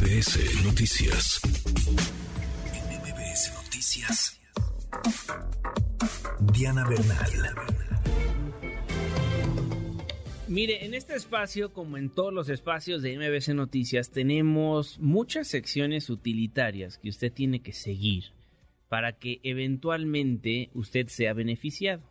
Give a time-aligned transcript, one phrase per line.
[0.00, 1.40] MBS Noticias.
[2.88, 4.40] MBS Noticias.
[6.54, 7.30] Diana Bernal.
[10.48, 16.08] Mire, en este espacio, como en todos los espacios de MBC Noticias, tenemos muchas secciones
[16.08, 18.32] utilitarias que usted tiene que seguir
[18.88, 22.02] para que eventualmente usted sea beneficiado.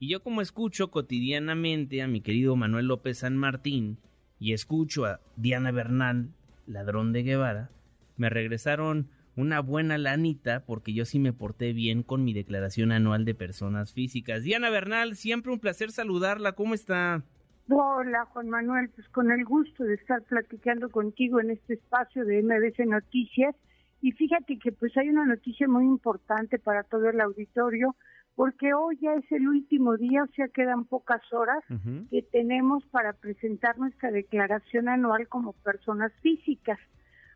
[0.00, 3.98] Y yo como escucho cotidianamente a mi querido Manuel López San Martín
[4.40, 6.32] y escucho a Diana Bernal,
[6.66, 7.70] ladrón de Guevara,
[8.16, 13.24] me regresaron una buena lanita porque yo sí me porté bien con mi declaración anual
[13.24, 14.42] de personas físicas.
[14.42, 16.52] Diana Bernal, siempre un placer saludarla.
[16.52, 17.22] ¿Cómo está?
[17.68, 22.42] Hola Juan Manuel, pues con el gusto de estar platicando contigo en este espacio de
[22.42, 23.54] MBC Noticias.
[24.00, 27.96] Y fíjate que pues hay una noticia muy importante para todo el auditorio,
[28.36, 31.64] porque hoy ya es el último día, o sea, quedan pocas horas
[32.10, 36.78] que tenemos para presentar nuestra declaración anual como personas físicas.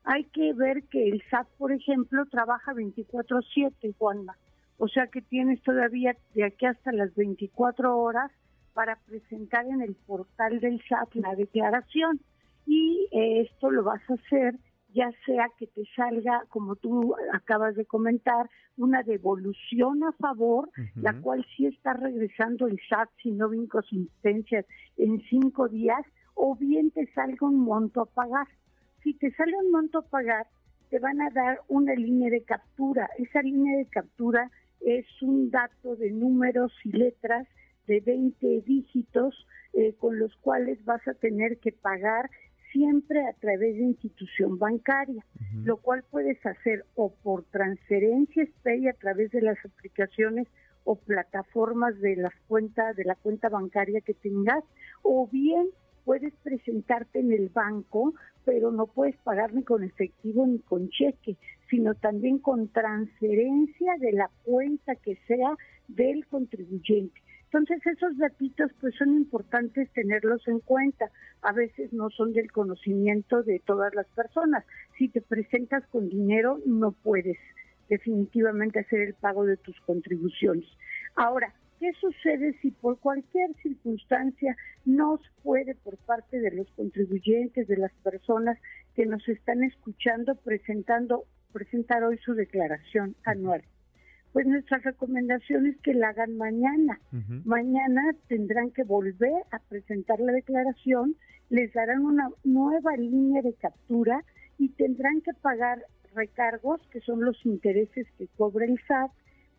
[0.04, 4.36] Hay que ver que el SAT, por ejemplo, trabaja 24/7, Juanma.
[4.76, 8.30] O sea que tienes todavía de aquí hasta las 24 horas
[8.74, 12.20] para presentar en el portal del SAT la declaración
[12.66, 14.54] y eh, esto lo vas a hacer
[14.92, 21.20] ya sea que te salga, como tú acabas de comentar, una devolución a favor, la
[21.20, 24.64] cual sí está regresando el SAT si no hubo inconsistencias
[24.96, 26.00] en cinco días,
[26.34, 28.46] o bien te salga un monto a pagar.
[29.02, 30.46] Si te sale un monto a pagar,
[30.88, 33.08] te van a dar una línea de captura.
[33.18, 37.46] Esa línea de captura es un dato de números y letras
[37.86, 42.30] de 20 dígitos eh, con los cuales vas a tener que pagar
[42.72, 45.24] siempre a través de institución bancaria,
[45.64, 50.46] lo cual puedes hacer o por transferencia y a través de las aplicaciones
[50.84, 54.64] o plataformas de las cuentas de la cuenta bancaria que tengas
[55.02, 55.68] o bien
[56.04, 61.36] puedes presentarte en el banco, pero no puedes pagar ni con efectivo ni con cheque,
[61.68, 65.56] sino también con transferencia de la cuenta que sea
[65.88, 67.20] del contribuyente.
[67.52, 71.10] Entonces esos datitos pues son importantes tenerlos en cuenta.
[71.42, 74.64] A veces no son del conocimiento de todas las personas.
[74.96, 77.38] Si te presentas con dinero no puedes
[77.88, 80.64] definitivamente hacer el pago de tus contribuciones.
[81.16, 87.66] Ahora, ¿qué sucede si por cualquier circunstancia no se puede por parte de los contribuyentes,
[87.66, 88.58] de las personas
[88.94, 93.64] que nos están escuchando presentando presentar hoy su declaración anual?
[94.32, 97.00] Pues nuestra recomendación es que la hagan mañana.
[97.44, 101.16] Mañana tendrán que volver a presentar la declaración,
[101.48, 104.22] les darán una nueva línea de captura
[104.58, 109.10] y tendrán que pagar recargos, que son los intereses que cobra el SAT,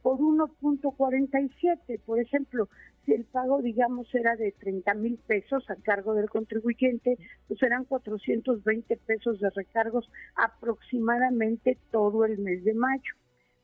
[0.01, 1.99] por 1.47.
[2.05, 2.69] Por ejemplo,
[3.05, 7.17] si el pago, digamos, era de 30 mil pesos a cargo del contribuyente,
[7.47, 13.13] pues serán 420 pesos de recargos aproximadamente todo el mes de mayo.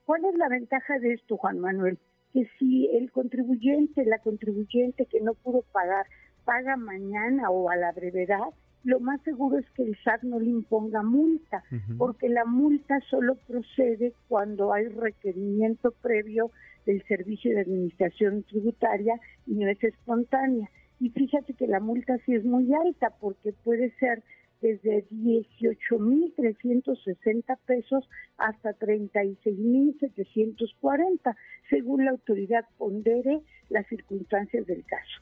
[0.08, 2.00] ¿Cuál es la ventaja de esto, Juan Manuel?
[2.32, 6.06] Que si el contribuyente, la contribuyente que no pudo pagar,
[6.46, 8.48] paga mañana o a la brevedad,
[8.86, 11.62] lo más seguro es que el SAT no le imponga multa,
[11.98, 16.52] porque la multa solo procede cuando hay requerimiento previo
[16.86, 20.70] del Servicio de Administración Tributaria y no es espontánea.
[21.02, 24.24] Y fíjate que la multa sí es muy alta, porque puede ser
[24.62, 28.08] desde 18.360 pesos
[28.38, 31.36] hasta 36.740,
[31.70, 35.22] según la autoridad pondere las circunstancias del caso.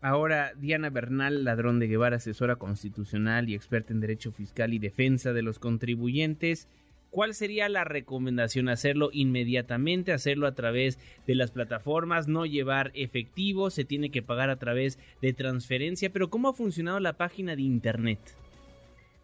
[0.00, 5.32] Ahora, Diana Bernal, ladrón de Guevara, asesora constitucional y experta en derecho fiscal y defensa
[5.32, 6.68] de los contribuyentes.
[7.10, 8.68] ¿Cuál sería la recomendación?
[8.68, 10.12] ¿Hacerlo inmediatamente?
[10.12, 12.28] ¿Hacerlo a través de las plataformas?
[12.28, 13.70] ¿No llevar efectivo?
[13.70, 16.12] ¿Se tiene que pagar a través de transferencia?
[16.12, 18.18] Pero ¿cómo ha funcionado la página de Internet?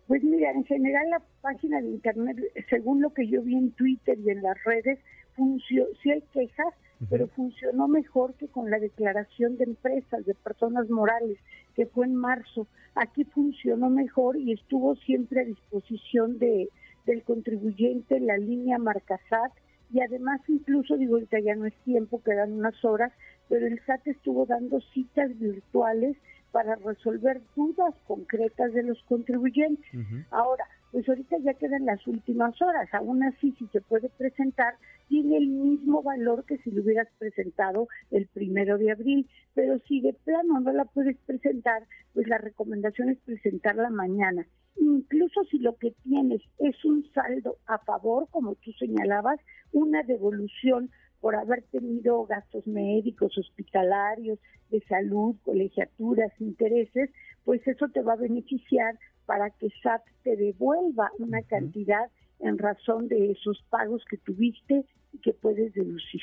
[0.07, 2.37] Pues mira, en general la página de internet,
[2.69, 4.99] según lo que yo vi en Twitter y en las redes,
[5.35, 6.75] funcionó, sí hay quejas,
[7.09, 11.39] pero funcionó mejor que con la declaración de empresas, de personas morales,
[11.75, 12.67] que fue en marzo.
[12.95, 16.69] Aquí funcionó mejor y estuvo siempre a disposición de,
[17.07, 19.53] del contribuyente la línea Marcasat
[19.93, 23.13] y además incluso, digo, ahorita ya no es tiempo, quedan unas horas,
[23.49, 26.17] pero el SAT estuvo dando citas virtuales
[26.53, 29.85] para resolver dudas concretas de los contribuyentes.
[30.31, 34.75] Ahora, pues ahorita ya quedan las últimas horas, aún así si se puede presentar,
[35.09, 40.03] tiene el mismo valor que si lo hubieras presentado el primero de abril, pero si
[40.03, 41.83] de plano no la puedes presentar,
[42.13, 44.47] pues la recomendación es presentarla mañana.
[44.77, 49.41] Incluso si lo que tienes es un saldo a favor, como tú señalabas,
[49.73, 50.91] una devolución
[51.23, 54.41] por haber tenido gastos médicos, hospitalarios,
[54.71, 57.11] de salud, colegiaturas, intereses,
[57.45, 62.11] pues eso te va a beneficiar para que SAT te devuelva una cantidad
[62.41, 66.23] en razón de esos pagos que tuviste y que puedes deducir.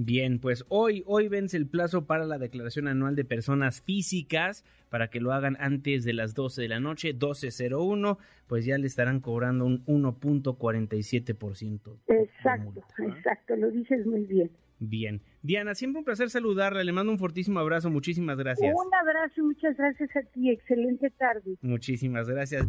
[0.00, 5.10] Bien, pues hoy, hoy vence el plazo para la declaración anual de personas físicas para
[5.10, 8.16] que lo hagan antes de las 12 de la noche, 12.01,
[8.46, 11.96] pues ya le estarán cobrando un 1.47%.
[12.06, 14.52] Exacto, exacto, lo dices muy bien.
[14.78, 15.20] Bien.
[15.42, 18.72] Diana, siempre un placer saludarla, le mando un fortísimo abrazo, muchísimas gracias.
[18.72, 21.56] Un abrazo y muchas gracias a ti, excelente tarde.
[21.60, 22.68] Muchísimas gracias.